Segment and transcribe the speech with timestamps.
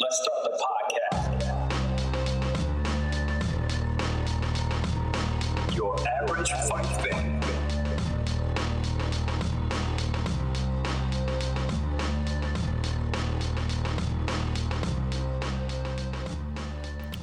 [0.00, 1.46] Let's start the podcast.
[5.76, 7.40] Your average fight fan.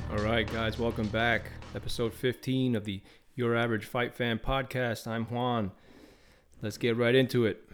[0.09, 1.51] All right, guys, welcome back.
[1.75, 3.01] Episode 15 of the
[3.35, 5.07] Your Average Fight Fan podcast.
[5.07, 5.73] I'm Juan.
[6.61, 7.69] Let's get right into it.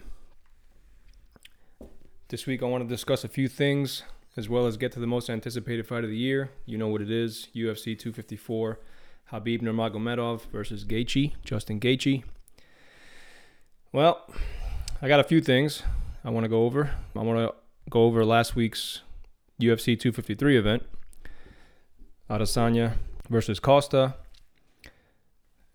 [2.29, 4.01] This week, I want to discuss a few things
[4.37, 6.51] as well as get to the most anticipated fight of the year.
[6.65, 8.79] You know what it is UFC 254,
[9.25, 12.23] Habib Nurmagomedov versus Gaethje, Justin Gaethje.
[13.91, 14.31] Well,
[15.01, 15.81] I got a few things
[16.23, 16.91] I want to go over.
[17.15, 17.55] I want to
[17.89, 19.01] go over last week's
[19.59, 20.83] UFC 253 event.
[22.29, 22.93] Adesanya
[23.29, 24.15] versus Costa,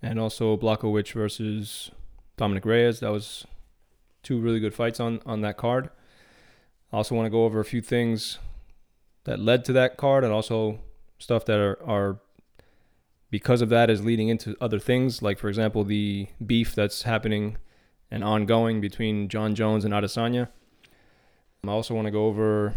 [0.03, 1.91] and also Blachowicz versus
[2.37, 3.01] Dominic Reyes.
[3.01, 3.47] That was
[4.23, 5.91] two really good fights on on that card.
[6.93, 8.39] I also want to go over a few things
[9.25, 10.81] that led to that card, and also
[11.19, 12.19] stuff that are, are
[13.31, 17.57] because of that is leading into other things, like for example the beef that's happening
[18.11, 20.49] and ongoing between John Jones and Adesanya.
[21.65, 22.75] Um, I also want to go over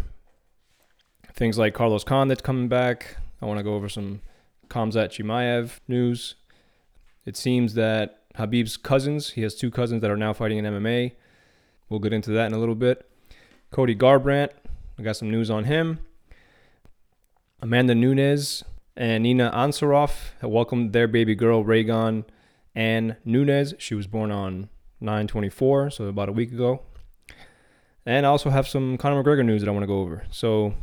[1.34, 4.22] things like Carlos Condit that's coming back, I want to go over some
[4.68, 6.36] Khamzat Chimaev news.
[7.26, 11.12] It seems that Habib's cousins, he has two cousins that are now fighting in MMA.
[11.88, 13.08] We'll get into that in a little bit.
[13.70, 14.50] Cody Garbrandt,
[14.98, 16.00] I got some news on him.
[17.60, 18.62] Amanda Nunes
[18.96, 22.24] and Nina Ansaroff welcomed their baby girl, Raegan
[22.74, 23.74] Ann Nunes.
[23.78, 24.68] She was born on
[25.00, 26.82] 924, so about a week ago.
[28.04, 30.24] And I also have some Conor McGregor news that I want to go over.
[30.30, 30.74] So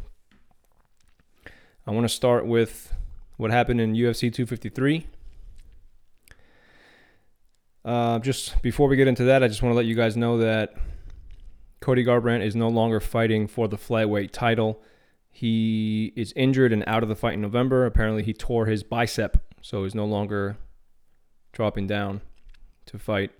[1.85, 2.93] I want to start with
[3.37, 5.07] what happened in UFC 253.
[7.85, 10.37] Uh, just before we get into that, I just want to let you guys know
[10.39, 10.73] that
[11.81, 14.81] Cody Garbrandt is no longer fighting for the flyweight title.
[15.35, 17.87] He is injured and out of the fight in November.
[17.87, 20.57] Apparently, he tore his bicep, so he's no longer
[21.51, 22.21] dropping down
[22.85, 23.31] to fight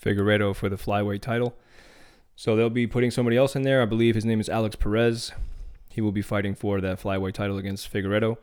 [0.00, 1.56] Figueiredo for the flyweight title.
[2.36, 3.82] So they'll be putting somebody else in there.
[3.82, 5.32] I believe his name is Alex Perez.
[5.90, 8.36] He will be fighting for that flyweight title against Figueiredo.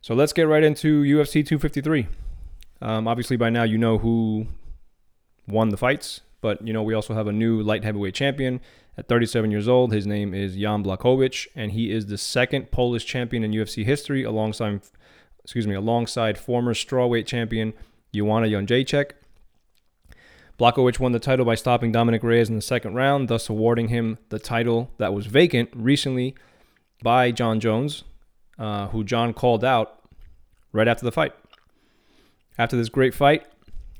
[0.00, 2.08] So let's get right into UFC 253.
[2.80, 4.48] Um, obviously, by now you know who
[5.46, 8.60] won the fights, but you know we also have a new light heavyweight champion
[8.98, 9.92] at 37 years old.
[9.92, 14.22] His name is Jan Blachowicz, and he is the second Polish champion in UFC history,
[14.22, 14.82] alongside,
[15.42, 17.72] excuse me, alongside former strawweight champion
[18.14, 19.12] Joanna Jędrzejczyk.
[20.58, 24.18] Blachowicz won the title by stopping Dominic Reyes in the second round, thus awarding him
[24.28, 26.34] the title that was vacant recently
[27.02, 28.04] by John Jones,
[28.58, 30.02] uh, who John called out
[30.70, 31.34] right after the fight.
[32.58, 33.46] After this great fight,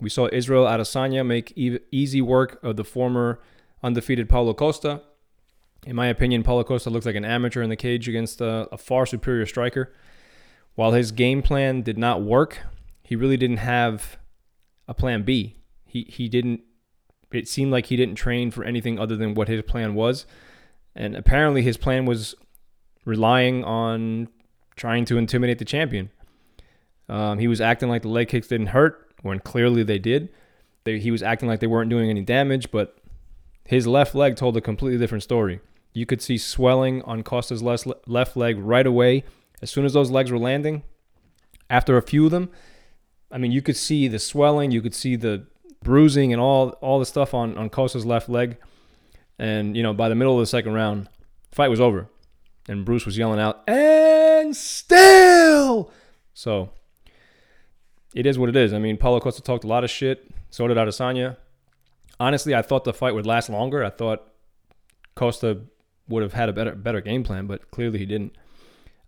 [0.03, 3.41] we saw Israel Adesanya make e- easy work of the former
[3.83, 5.01] undefeated Paulo Costa.
[5.87, 8.77] In my opinion, Paulo Costa looks like an amateur in the cage against a, a
[8.77, 9.93] far superior striker.
[10.75, 12.59] While his game plan did not work,
[13.03, 14.19] he really didn't have
[14.89, 15.57] a plan B.
[15.87, 16.63] He he didn't.
[17.31, 20.27] It seemed like he didn't train for anything other than what his plan was,
[20.95, 22.35] and apparently his plan was
[23.05, 24.29] relying on
[24.77, 26.11] trying to intimidate the champion.
[27.09, 30.29] Um, he was acting like the leg kicks didn't hurt when clearly they did.
[30.85, 32.99] They, he was acting like they weren't doing any damage, but
[33.65, 35.61] his left leg told a completely different story.
[35.95, 39.25] You could see swelling on Costa's left leg right away.
[39.61, 40.83] As soon as those legs were landing,
[41.71, 42.51] after a few of them,
[43.31, 45.47] I mean, you could see the swelling, you could see the
[45.83, 48.57] bruising and all all the stuff on, on Costa's left leg.
[49.39, 51.09] And, you know, by the middle of the second round,
[51.51, 52.09] fight was over
[52.69, 55.91] and Bruce was yelling out, and still.
[56.35, 56.71] So
[58.15, 58.73] it is what it is.
[58.73, 60.31] I mean, Paulo Costa talked a lot of shit.
[60.51, 61.37] So did Adesanya.
[62.21, 63.83] Honestly, I thought the fight would last longer.
[63.83, 64.29] I thought
[65.15, 65.61] Costa
[66.09, 68.37] would have had a better better game plan, but clearly he didn't.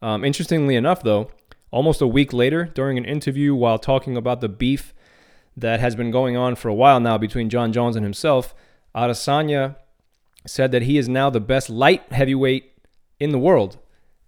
[0.00, 1.30] Um, interestingly enough, though,
[1.70, 4.94] almost a week later, during an interview while talking about the beef
[5.56, 8.54] that has been going on for a while now between John Jones and himself,
[8.94, 9.76] Adesanya
[10.46, 12.72] said that he is now the best light heavyweight
[13.20, 13.78] in the world.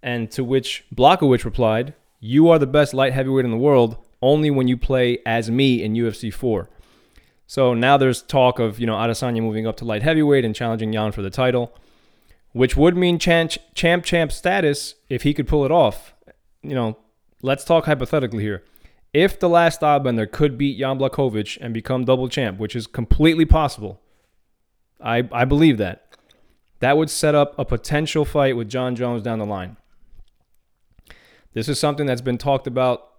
[0.01, 4.49] And to which Blachowicz replied, You are the best light heavyweight in the world only
[4.49, 6.69] when you play as me in UFC 4.
[7.45, 10.91] So now there's talk of, you know, Adesanya moving up to light heavyweight and challenging
[10.91, 11.73] Jan for the title,
[12.51, 16.13] which would mean champ champ, champ status if he could pull it off.
[16.61, 16.97] You know,
[17.41, 18.63] let's talk hypothetically here.
[19.13, 23.45] If the last Stylebender could beat Jan Blachowicz and become double champ, which is completely
[23.45, 24.01] possible,
[25.01, 26.03] I, I believe that.
[26.79, 29.77] That would set up a potential fight with John Jones down the line.
[31.53, 33.09] This is something that's been talked about,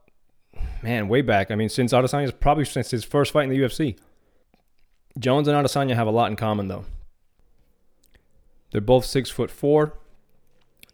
[0.82, 1.50] man, way back.
[1.50, 3.96] I mean, since Adesanya's probably since his first fight in the UFC.
[5.18, 6.84] Jones and Adesanya have a lot in common, though.
[8.70, 9.98] They're both six foot four.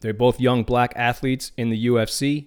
[0.00, 2.46] They're both young black athletes in the UFC.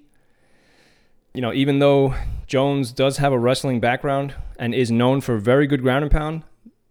[1.34, 2.16] You know, even though
[2.48, 6.44] Jones does have a wrestling background and is known for very good ground and pound,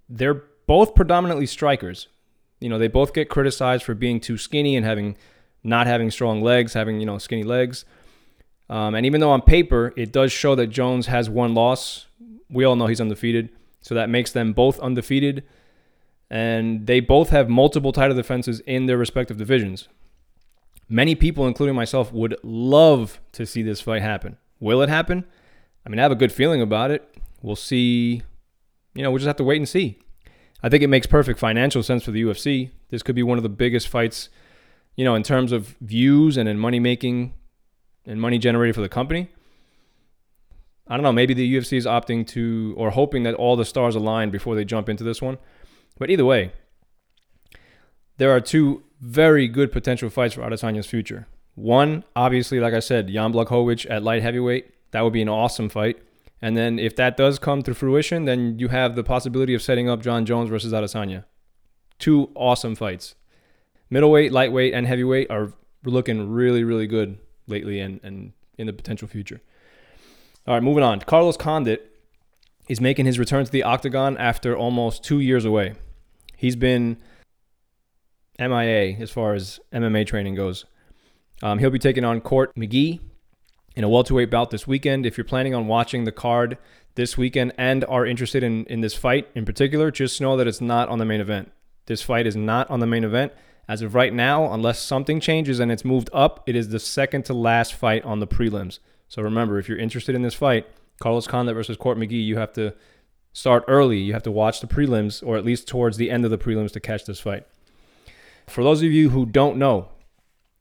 [0.08, 2.08] they're both predominantly strikers.
[2.60, 5.16] You know, they both get criticized for being too skinny and having
[5.62, 7.84] not having strong legs, having, you know, skinny legs.
[8.68, 12.06] Um, and even though on paper it does show that Jones has one loss,
[12.50, 13.50] we all know he's undefeated.
[13.80, 15.44] So that makes them both undefeated.
[16.28, 19.88] And they both have multiple title defenses in their respective divisions.
[20.88, 24.36] Many people, including myself, would love to see this fight happen.
[24.60, 25.24] Will it happen?
[25.84, 27.16] I mean, I have a good feeling about it.
[27.42, 28.22] We'll see.
[28.94, 29.98] You know, we'll just have to wait and see.
[30.62, 32.70] I think it makes perfect financial sense for the UFC.
[32.90, 34.28] This could be one of the biggest fights,
[34.96, 37.34] you know, in terms of views and in money making
[38.06, 39.28] and money generated for the company.
[40.88, 41.12] I don't know.
[41.12, 44.64] Maybe the UFC is opting to or hoping that all the stars align before they
[44.64, 45.38] jump into this one.
[45.98, 46.52] But either way,
[48.18, 51.26] there are two very good potential fights for Adesanya's future.
[51.54, 54.72] One, obviously, like I said, Jan Blachowicz at light heavyweight.
[54.92, 55.98] That would be an awesome fight.
[56.40, 59.88] And then if that does come to fruition, then you have the possibility of setting
[59.88, 61.24] up John Jones versus Adesanya.
[61.98, 63.14] Two awesome fights.
[63.88, 65.52] Middleweight, lightweight, and heavyweight are
[65.84, 69.40] looking really, really good lately and, and in the potential future.
[70.46, 71.00] All right, moving on.
[71.00, 71.90] Carlos Condit
[72.68, 75.74] is making his return to the octagon after almost two years away.
[76.36, 76.98] He's been
[78.38, 80.64] MIA as far as MMA training goes.
[81.42, 83.00] Um, he'll be taking on Court McGee
[83.74, 85.06] in a welterweight bout this weekend.
[85.06, 86.58] If you're planning on watching the card
[86.94, 90.60] this weekend and are interested in, in this fight in particular, just know that it's
[90.60, 91.52] not on the main event.
[91.86, 93.32] This fight is not on the main event.
[93.68, 97.24] As of right now, unless something changes and it's moved up, it is the second
[97.24, 98.78] to last fight on the prelims.
[99.08, 100.66] So remember, if you're interested in this fight,
[101.00, 102.74] Carlos Condit versus Court McGee, you have to
[103.32, 103.98] start early.
[103.98, 106.72] You have to watch the prelims, or at least towards the end of the prelims,
[106.72, 107.44] to catch this fight.
[108.46, 109.88] For those of you who don't know,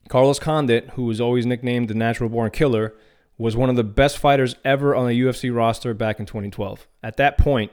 [0.10, 2.96] Carlos Condit, who was always nicknamed the natural born killer,
[3.38, 6.88] was one of the best fighters ever on the UFC roster back in 2012.
[7.04, 7.72] At that point,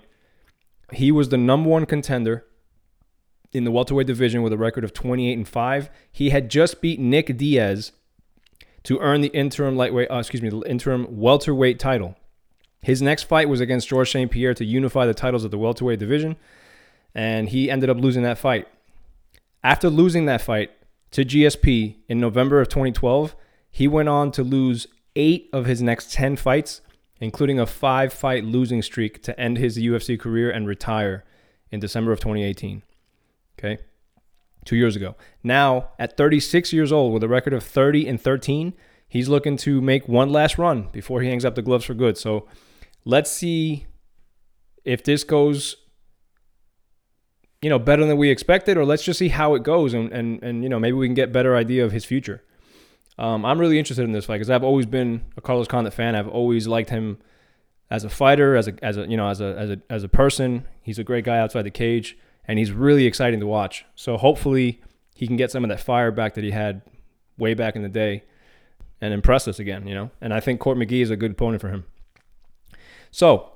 [0.92, 2.44] he was the number one contender
[3.52, 5.90] in the welterweight division with a record of 28 and 5.
[6.10, 7.92] He had just beat Nick Diaz
[8.84, 12.16] to earn the interim lightweight, uh, excuse me, the interim welterweight title.
[12.80, 14.30] His next fight was against George St.
[14.30, 16.36] Pierre to unify the titles of the welterweight division,
[17.14, 18.66] and he ended up losing that fight.
[19.62, 20.72] After losing that fight
[21.12, 23.36] to GSP in November of 2012,
[23.70, 26.80] he went on to lose eight of his next 10 fights,
[27.20, 31.24] including a five fight losing streak to end his UFC career and retire
[31.70, 32.82] in December of 2018.
[33.62, 33.82] Okay.
[34.64, 35.16] Two years ago.
[35.42, 38.74] Now, at 36 years old, with a record of 30 and 13,
[39.08, 42.16] he's looking to make one last run before he hangs up the gloves for good.
[42.16, 42.46] So
[43.04, 43.86] let's see
[44.84, 45.76] if this goes
[47.60, 50.42] you know better than we expected or let's just see how it goes and and,
[50.42, 52.42] and you know maybe we can get better idea of his future
[53.18, 56.16] um, i'm really interested in this fight because i've always been a carlos condit fan
[56.16, 57.18] i've always liked him
[57.88, 60.08] as a fighter as a as a you know as a as a as a
[60.08, 64.16] person he's a great guy outside the cage and he's really exciting to watch so
[64.16, 64.80] hopefully
[65.14, 66.82] he can get some of that fire back that he had
[67.38, 68.24] way back in the day
[69.00, 71.60] and impress us again you know and i think court mcgee is a good opponent
[71.60, 71.84] for him
[73.10, 73.52] so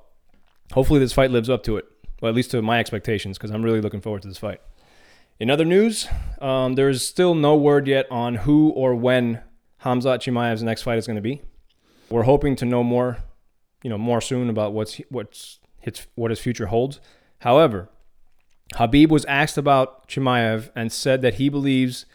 [0.73, 1.85] hopefully this fight lives up to it
[2.21, 4.61] well, at least to my expectations, because I'm really looking forward to this fight.
[5.39, 6.07] In other news,
[6.41, 9.41] um, there's still no word yet on who or when
[9.83, 11.41] Hamzat Chimaev's next fight is going to be.
[12.09, 13.19] We're hoping to know more,
[13.83, 16.99] you know, more soon about what's what's his, what his future holds.
[17.39, 17.89] However,
[18.73, 22.05] Khabib was asked about Chimaev and said that he believes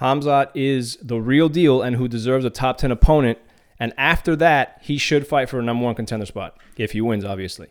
[0.00, 3.38] Hamzat is the real deal and who deserves a top 10 opponent.
[3.78, 7.24] And after that, he should fight for a number one contender spot if he wins,
[7.24, 7.68] obviously.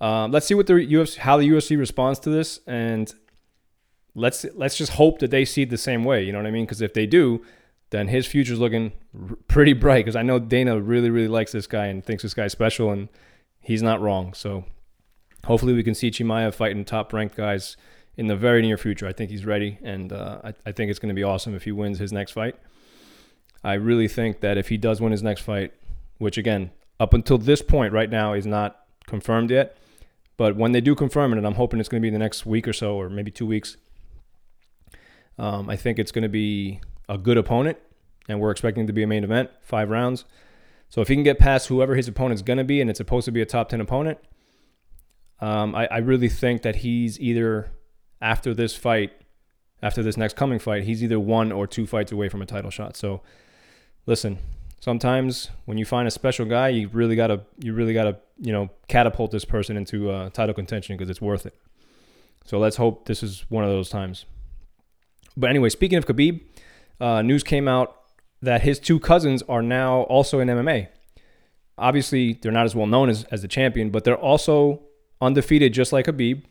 [0.00, 3.12] Um, let's see what the UFC, how the UFC responds to this, and
[4.14, 6.22] let's let's just hope that they see it the same way.
[6.22, 6.64] You know what I mean?
[6.64, 7.44] Because if they do,
[7.90, 10.04] then his future's looking r- pretty bright.
[10.04, 13.08] Because I know Dana really really likes this guy and thinks this guy's special, and
[13.60, 14.32] he's not wrong.
[14.32, 14.64] So
[15.44, 17.76] hopefully we can see Chimaev fighting top ranked guys
[18.16, 19.06] in the very near future.
[19.06, 21.64] I think he's ready, and uh, I, I think it's going to be awesome if
[21.64, 22.56] he wins his next fight.
[23.62, 25.72] I really think that if he does win his next fight,
[26.18, 29.76] which again up until this point right now is not confirmed yet
[30.40, 32.18] but when they do confirm it, and I'm hoping it's going to be in the
[32.18, 33.76] next week or so, or maybe two weeks,
[35.38, 36.80] um, I think it's going to be
[37.10, 37.76] a good opponent,
[38.26, 40.24] and we're expecting to be a main event, five rounds.
[40.88, 43.26] So if he can get past whoever his opponent's going to be, and it's supposed
[43.26, 44.16] to be a top 10 opponent,
[45.40, 47.70] um, I, I really think that he's either,
[48.20, 49.12] after this fight,
[49.82, 52.70] after this next coming fight, he's either one or two fights away from a title
[52.70, 52.96] shot.
[52.96, 53.22] So
[54.06, 54.38] listen,
[54.80, 58.70] sometimes when you find a special guy, you really gotta you really gotta you know
[58.88, 61.54] catapult this person into uh, title contention because it's worth it.
[62.44, 64.24] So let's hope this is one of those times.
[65.36, 66.40] But anyway, speaking of Khabib,
[67.00, 67.96] uh, news came out
[68.42, 70.88] that his two cousins are now also in MMA.
[71.78, 74.82] Obviously, they're not as well known as, as the champion, but they're also
[75.20, 76.44] undefeated, just like Habib.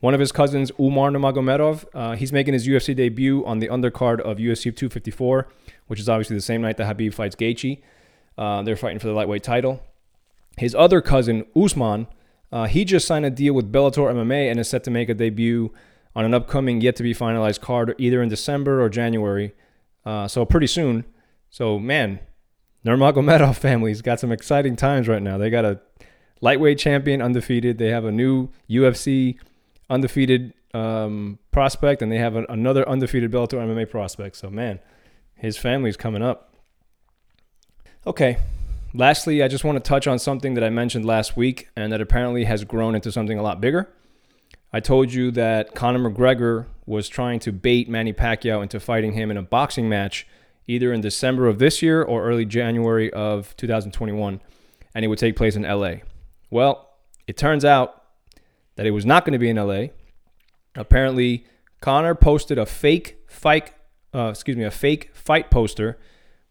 [0.00, 4.20] One of his cousins, Umar Nurmagomedov, uh, he's making his UFC debut on the undercard
[4.20, 5.48] of UFC 254,
[5.86, 7.80] which is obviously the same night that Habib fights Gaethje.
[8.36, 9.82] Uh, they're fighting for the lightweight title.
[10.58, 12.08] His other cousin, Usman,
[12.52, 15.14] uh, he just signed a deal with Bellator MMA and is set to make a
[15.14, 15.72] debut
[16.14, 19.54] on an upcoming, yet to be finalized card either in December or January.
[20.04, 21.04] Uh, so pretty soon.
[21.50, 22.20] So man,
[22.84, 25.38] Nurmagomedov family's got some exciting times right now.
[25.38, 25.80] They got a
[26.40, 27.78] lightweight champion undefeated.
[27.78, 29.38] They have a new UFC
[29.88, 34.36] undefeated um, prospect, and they have an, another undefeated Bellator MMA prospect.
[34.36, 34.80] So man,
[35.34, 36.54] his family's coming up.
[38.06, 38.38] Okay.
[38.94, 42.00] Lastly, I just want to touch on something that I mentioned last week and that
[42.00, 43.90] apparently has grown into something a lot bigger.
[44.72, 49.30] I told you that Conor McGregor was trying to bait Manny Pacquiao into fighting him
[49.30, 50.26] in a boxing match
[50.66, 54.40] either in December of this year or early January of 2021,
[54.94, 55.96] and it would take place in LA.
[56.56, 56.88] Well,
[57.26, 58.02] it turns out
[58.76, 59.88] that it was not going to be in LA.
[60.74, 61.44] Apparently,
[61.82, 63.74] Conor posted a fake fight,
[64.14, 65.98] uh, excuse me, a fake fight poster,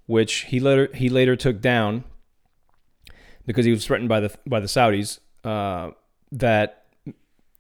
[0.06, 2.04] which he later he later took down
[3.48, 5.90] because he was threatened by the by the Saudis uh,
[6.32, 6.86] that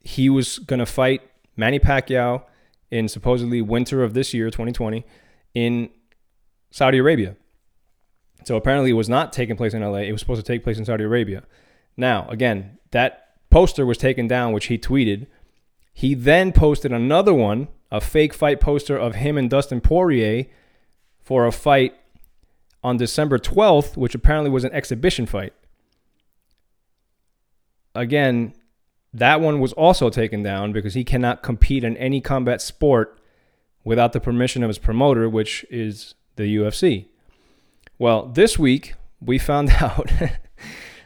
[0.02, 1.24] he was going to fight
[1.58, 2.44] Manny Pacquiao
[2.92, 5.04] in supposedly winter of this year, 2020,
[5.56, 5.90] in
[6.70, 7.38] Saudi Arabia.
[8.44, 10.06] So apparently, it was not taking place in LA.
[10.06, 11.42] It was supposed to take place in Saudi Arabia.
[11.98, 15.28] Now, again, that poster was taken down, which he tweeted.
[15.94, 20.46] He then posted another one, a fake fight poster of him and Dustin Poirier
[21.22, 21.96] for a fight
[22.84, 25.54] on December 12th, which apparently was an exhibition fight.
[27.96, 28.54] Again,
[29.14, 33.18] that one was also taken down because he cannot compete in any combat sport
[33.86, 37.08] without the permission of his promoter, which is the UFC.
[37.98, 40.12] Well, this week we found out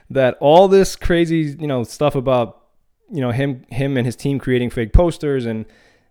[0.10, 2.64] that all this crazy, you know, stuff about,
[3.12, 5.66] you know, him him and his team creating fake posters and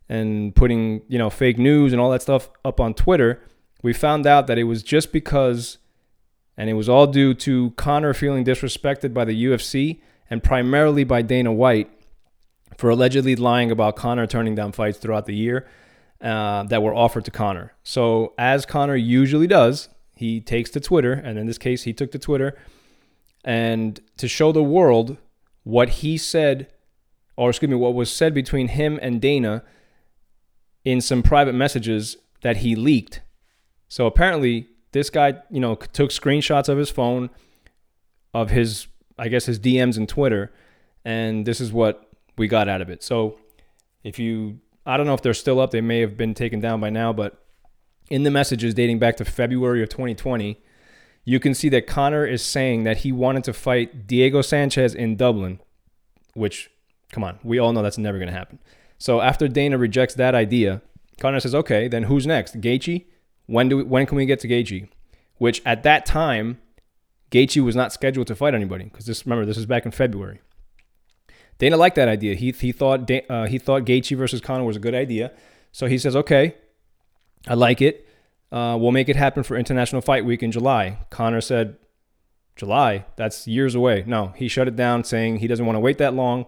[0.09, 3.43] and putting, you know, fake news and all that stuff up on Twitter,
[3.83, 5.79] we found out that it was just because
[6.57, 11.23] and it was all due to Conor feeling disrespected by the UFC and primarily by
[11.23, 11.89] Dana White
[12.77, 15.67] for allegedly lying about Conor turning down fights throughout the year
[16.21, 17.75] uh, that were offered to Conor.
[17.83, 22.11] So, as Conor usually does, he takes to Twitter, and in this case, he took
[22.13, 22.59] to Twitter
[23.45, 25.17] and to show the world
[25.65, 26.73] what he said,
[27.37, 29.63] or excuse me, what was said between him and Dana
[30.85, 33.21] in some private messages that he leaked.
[33.89, 37.31] So apparently, this guy, you know, took screenshots of his phone,
[38.35, 38.87] of his,
[39.19, 40.53] I guess, his DMs and Twitter,
[41.05, 43.03] and this is what we got out of it.
[43.03, 43.39] So
[44.05, 45.71] if you I don't know if they're still up.
[45.71, 47.45] They may have been taken down by now, but
[48.09, 50.59] in the messages dating back to February of 2020,
[51.29, 55.15] you can see that Conor is saying that he wanted to fight Diego Sanchez in
[55.15, 55.61] Dublin,
[56.33, 56.71] which,
[57.13, 58.59] come on, we all know that's never going to happen.
[58.97, 60.81] So after Dana rejects that idea,
[61.21, 62.63] Conor says, "Okay, then who's next?
[62.63, 63.05] Gaethje?
[63.45, 64.89] When do we, when can we get to Gaethje?"
[65.37, 66.63] Which at that time,
[67.31, 70.41] Gaethje was not scheduled to fight anybody because this remember this is back in February.
[71.59, 72.37] Dana liked that idea.
[72.37, 75.33] He he thought uh, he thought Gaethje versus Conor was a good idea.
[75.73, 76.55] So he says, "Okay,
[77.47, 78.08] I like it.
[78.51, 81.77] Uh, we'll make it happen for International Fight Week in July." Conor said,
[82.57, 83.05] "July?
[83.17, 86.15] That's years away." No, he shut it down, saying he doesn't want to wait that
[86.15, 86.47] long,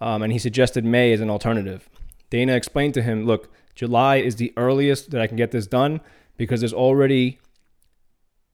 [0.00, 1.88] um, and he suggested May as an alternative.
[2.28, 6.00] Dana explained to him, "Look, July is the earliest that I can get this done
[6.36, 7.38] because there's already."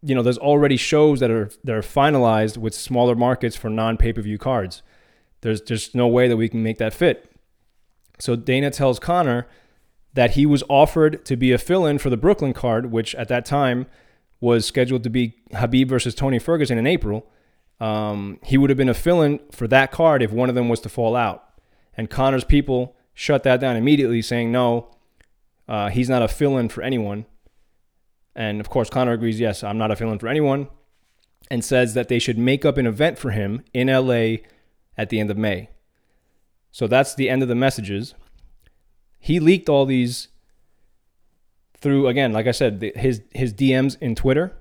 [0.03, 3.97] You know, there's already shows that are that are finalized with smaller markets for non
[3.97, 4.83] pay per view cards.
[5.41, 7.31] There's just no way that we can make that fit.
[8.19, 9.47] So Dana tells Conor
[10.17, 13.45] that he was offered to be a fill-in for the Brooklyn card, which at that
[13.45, 13.87] time
[14.41, 17.31] was scheduled to be Habib versus Tony Ferguson in April.
[17.81, 20.81] Um, he would have been a fill-in for that card if one of them was
[20.81, 21.45] to fall out.
[21.99, 24.89] And Conor's people shut that down immediately, saying no,
[25.69, 27.27] uh, he's not a fill-in for anyone.
[28.35, 30.69] And of course, Conor agrees, yes, I'm not a fill-in for anyone,
[31.51, 34.37] and says that they should make up an event for him in LA
[34.97, 35.69] at the end of May.
[36.71, 38.15] So that's the end of the messages.
[39.19, 40.29] He leaked all these
[41.79, 44.57] through again, like I said, his his DMs in Twitter.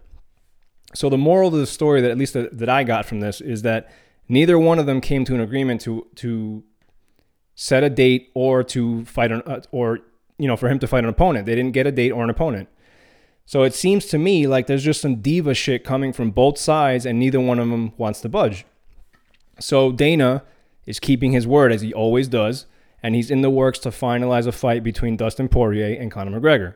[0.94, 3.42] So the moral of the story that at least that, that I got from this
[3.42, 3.92] is that
[4.30, 6.64] neither one of them came to an agreement to to
[7.56, 10.00] set a date or to fight an uh, or
[10.38, 11.46] you know for him to fight an opponent.
[11.46, 12.70] They didn't get a date or an opponent.
[13.46, 17.06] So it seems to me like there's just some diva shit coming from both sides
[17.06, 18.66] and neither one of them wants to budge.
[19.60, 20.44] So Dana
[20.86, 22.66] is keeping his word as he always does,
[23.06, 26.74] and he's in the works to finalize a fight between Dustin Poirier and Conor McGregor.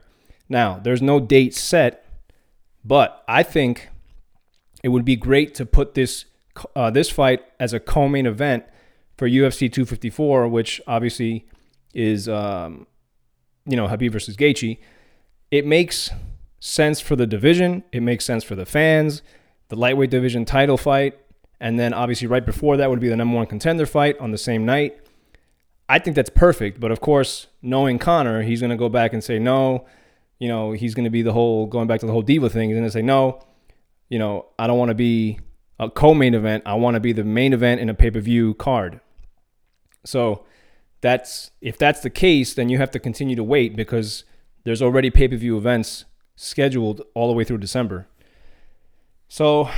[0.47, 2.05] Now, there's no date set,
[2.85, 3.89] but I think
[4.83, 6.25] it would be great to put this
[6.75, 8.63] uh, this fight as a co-main event
[9.17, 11.47] for UFC 254, which obviously
[11.95, 12.85] is um,
[13.65, 14.77] you know Habib versus Gaethje.
[15.49, 16.11] It makes
[16.59, 17.83] sense for the division.
[17.91, 19.23] It makes sense for the fans.
[19.69, 21.17] The lightweight division title fight,
[21.59, 24.37] and then obviously right before that would be the number one contender fight on the
[24.37, 24.99] same night.
[25.89, 26.79] I think that's perfect.
[26.79, 29.87] But of course, knowing Conor, he's going to go back and say no.
[30.37, 32.69] You know, he's going to be the whole going back to the whole diva thing.
[32.69, 33.43] He's going to say no.
[34.07, 35.39] You know, I don't want to be
[35.79, 36.63] a co-main event.
[36.65, 39.01] I want to be the main event in a pay-per-view card.
[40.05, 40.45] So
[41.01, 44.23] that's if that's the case, then you have to continue to wait because
[44.63, 46.05] there's already pay-per-view events
[46.35, 48.07] scheduled all the way through December.
[49.27, 49.69] So,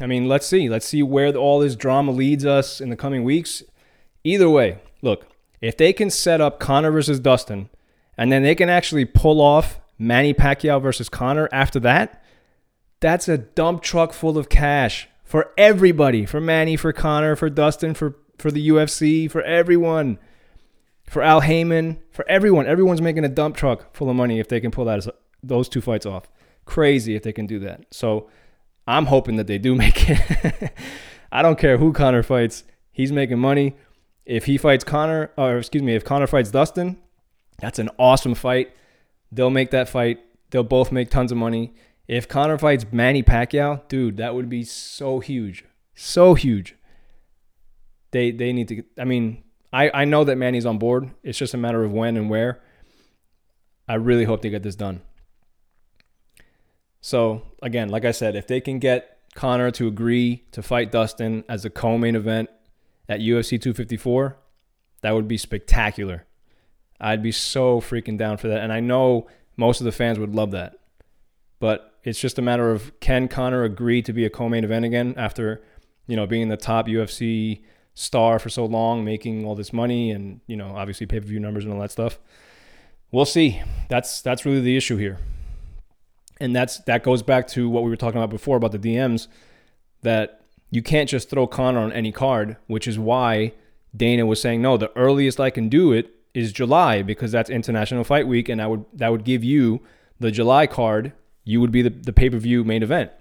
[0.00, 0.68] I mean, let's see.
[0.68, 3.62] Let's see where all this drama leads us in the coming weeks.
[4.22, 5.26] Either way, look,
[5.64, 7.70] if they can set up Conor versus Dustin,
[8.18, 12.22] and then they can actually pull off Manny Pacquiao versus Conor after that,
[13.00, 17.94] that's a dump truck full of cash for everybody, for Manny, for Conor, for Dustin,
[17.94, 20.18] for for the UFC, for everyone,
[21.08, 22.66] for Al Haymon, for everyone.
[22.66, 25.06] Everyone's making a dump truck full of money if they can pull that
[25.42, 26.28] those two fights off.
[26.66, 27.86] Crazy if they can do that.
[27.90, 28.28] So
[28.86, 30.72] I'm hoping that they do make it.
[31.32, 32.64] I don't care who Conor fights.
[32.92, 33.76] He's making money.
[34.26, 36.98] If he fights Conor, or excuse me, if Conor fights Dustin,
[37.58, 38.72] that's an awesome fight.
[39.30, 40.20] They'll make that fight.
[40.50, 41.74] They'll both make tons of money.
[42.08, 45.64] If Conor fights Manny Pacquiao, dude, that would be so huge.
[45.94, 46.74] So huge.
[48.10, 51.10] They they need to I mean, I, I know that Manny's on board.
[51.22, 52.60] It's just a matter of when and where.
[53.88, 55.02] I really hope they get this done.
[57.00, 61.44] So again, like I said, if they can get Conor to agree to fight Dustin
[61.48, 62.48] as a co-main event
[63.08, 64.36] at UFC 254,
[65.02, 66.26] that would be spectacular.
[67.00, 68.60] I'd be so freaking down for that.
[68.62, 70.76] And I know most of the fans would love that.
[71.60, 75.14] But it's just a matter of can Conor agree to be a co-main event again
[75.16, 75.62] after,
[76.06, 77.62] you know, being the top UFC
[77.94, 81.72] star for so long, making all this money and, you know, obviously pay-per-view numbers and
[81.72, 82.18] all that stuff.
[83.12, 83.62] We'll see.
[83.88, 85.18] That's that's really the issue here
[86.40, 89.28] and that's that goes back to what we were talking about before about the DMs
[90.02, 90.43] that
[90.74, 93.52] you can't just throw Conor on any card, which is why
[93.96, 94.76] Dana was saying no.
[94.76, 98.66] The earliest I can do it is July because that's International Fight Week, and I
[98.66, 99.82] would that would give you
[100.18, 101.12] the July card.
[101.44, 103.12] You would be the, the pay per view main event.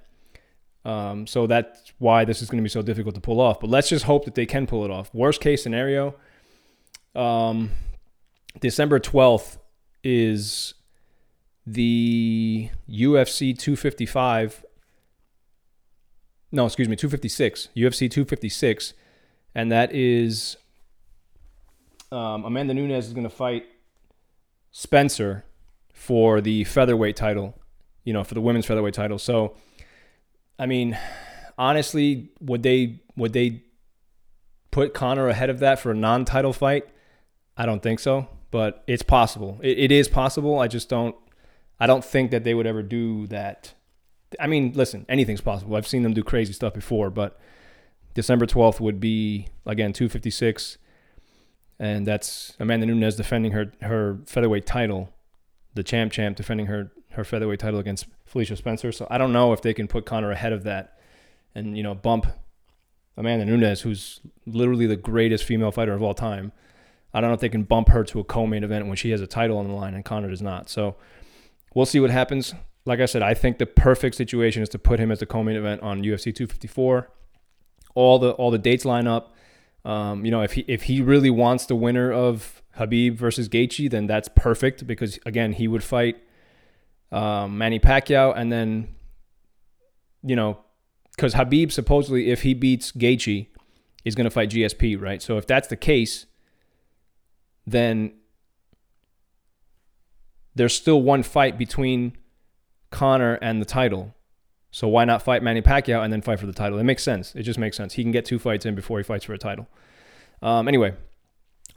[0.84, 3.60] Um, so that's why this is going to be so difficult to pull off.
[3.60, 5.14] But let's just hope that they can pull it off.
[5.14, 6.16] Worst case scenario,
[7.14, 7.70] um,
[8.62, 9.60] December twelfth
[10.04, 10.74] is
[11.68, 14.66] the UFC 255.
[16.54, 17.70] No, excuse me, 256.
[17.76, 18.94] UFC 256.
[19.56, 20.56] And that is
[22.12, 23.66] um, Amanda Nunes is going to fight
[24.72, 25.46] Spencer
[25.94, 27.60] for the featherweight title,
[28.04, 29.18] you know, for the women's featherweight title.
[29.18, 29.56] So,
[30.60, 30.96] I mean,
[31.58, 33.64] honestly, would they would they
[34.70, 36.88] put Conor ahead of that for a non-title fight?
[37.58, 39.60] I don't think so, but it's possible.
[39.64, 40.60] it, it is possible.
[40.60, 41.16] I just don't
[41.80, 43.74] I don't think that they would ever do that.
[44.40, 45.76] I mean, listen, anything's possible.
[45.76, 47.40] I've seen them do crazy stuff before, but
[48.14, 50.78] December 12th would be again 256
[51.80, 55.10] and that's Amanda Nunes defending her her featherweight title,
[55.74, 58.92] the champ champ defending her her featherweight title against Felicia Spencer.
[58.92, 61.00] So I don't know if they can put Conor ahead of that
[61.56, 62.28] and you know bump
[63.18, 66.52] Amanda Nunes, who's literally the greatest female fighter of all time.
[67.14, 69.22] I don't know if they can bump her to a co-main event when she has
[69.22, 70.68] a title on the line and Conor does not.
[70.70, 70.96] So
[71.74, 72.54] We'll see what happens.
[72.86, 75.56] Like I said, I think the perfect situation is to put him as the co-main
[75.56, 77.10] event on UFC 254.
[77.96, 79.36] All the all the dates line up.
[79.86, 83.90] Um, you know, if he if he really wants the winner of Habib versus Gaethje,
[83.90, 86.18] then that's perfect because again, he would fight
[87.12, 88.96] um, Manny Pacquiao, and then
[90.24, 90.60] you know,
[91.16, 93.48] because Habib supposedly, if he beats Gaethje,
[94.04, 95.22] is going to fight GSP, right?
[95.22, 96.26] So if that's the case,
[97.66, 98.14] then
[100.56, 102.18] there's still one fight between
[102.94, 104.16] Conor and the title.
[104.72, 106.80] So why not fight Manny Pacquiao and then fight for the title?
[106.80, 107.36] It makes sense.
[107.36, 107.94] It just makes sense.
[107.94, 109.68] He can get two fights in before he fights for a title.
[110.42, 110.96] Um, anyway,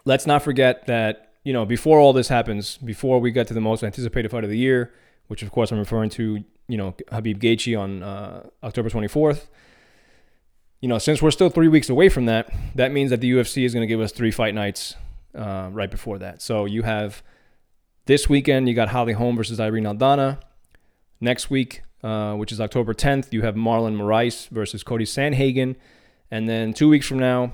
[0.05, 3.61] let's not forget that you know before all this happens, before we get to the
[3.61, 4.93] most anticipated fight of the year,
[5.27, 9.47] which of course I'm referring to, you know, Habib Gaethje on uh, October 24th.
[10.81, 13.65] You know, since we're still three weeks away from that, that means that the UFC
[13.65, 14.95] is going to give us three fight nights
[15.35, 16.43] uh, right before that.
[16.43, 17.23] So you have
[18.07, 20.39] this weekend, you got Holly Holm versus Irene Aldana.
[21.21, 25.77] Next week, uh, which is October 10th, you have Marlon Moraes versus Cory Sandhagen.
[26.31, 27.53] And then two weeks from now,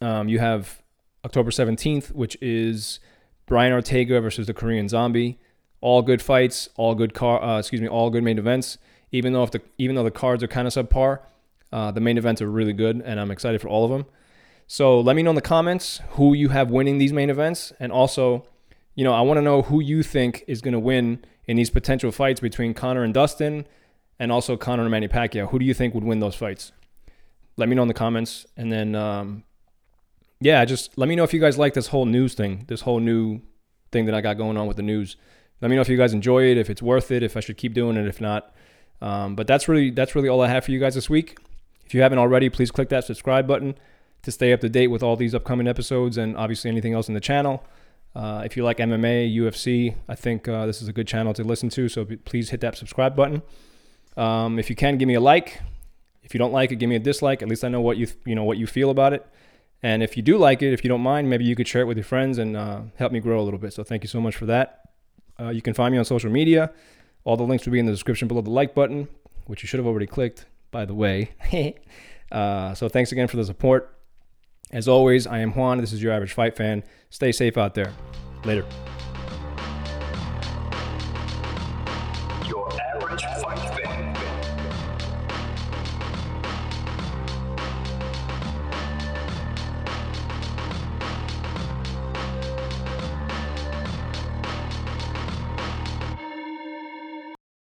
[0.00, 0.82] um, you have
[1.24, 3.00] October 17th, which is
[3.46, 5.38] Brian Ortega versus the Korean Zombie.
[5.80, 7.42] all good fights, all good car.
[7.42, 8.78] Uh, excuse me, all good main events.
[9.12, 11.20] Even though if the even though the cards are kind of subpar,
[11.72, 14.06] uh, the main events are really good, and I'm excited for all of them.
[14.66, 17.92] So let me know in the comments who you have winning these main events, and
[17.92, 18.44] also,
[18.94, 21.70] you know, I want to know who you think is going to win in these
[21.70, 23.66] potential fights between Conor and Dustin,
[24.18, 25.50] and also Conor and Manny Pacquiao.
[25.50, 26.72] Who do you think would win those fights?
[27.56, 29.44] Let me know in the comments, and then um,
[30.40, 33.00] yeah, just let me know if you guys like this whole news thing, this whole
[33.00, 33.40] new
[33.92, 35.16] thing that I got going on with the news.
[35.60, 37.56] Let me know if you guys enjoy it, if it's worth it, if I should
[37.56, 38.54] keep doing it, if not.
[39.00, 41.38] Um, but that's really that's really all I have for you guys this week.
[41.86, 43.76] If you haven't already, please click that subscribe button
[44.22, 47.14] to stay up to date with all these upcoming episodes and obviously anything else in
[47.14, 47.64] the channel.
[48.14, 51.42] Uh, if you like MMA, UFC, I think uh, this is a good channel to
[51.42, 51.88] listen to.
[51.88, 53.42] So please hit that subscribe button.
[54.16, 55.60] Um, if you can, give me a like.
[56.22, 57.42] If you don't like it, give me a dislike.
[57.42, 59.26] At least I know what you you know what you feel about it.
[59.82, 61.84] And if you do like it, if you don't mind, maybe you could share it
[61.84, 63.74] with your friends and uh, help me grow a little bit.
[63.74, 64.80] So thank you so much for that.
[65.38, 66.72] Uh, you can find me on social media.
[67.24, 69.08] All the links will be in the description below the like button,
[69.46, 71.32] which you should have already clicked, by the way.
[72.32, 73.93] uh, so thanks again for the support.
[74.74, 75.78] As always, I am Juan.
[75.78, 76.82] This is your average fight fan.
[77.08, 77.92] Stay safe out there.
[78.44, 78.66] Later.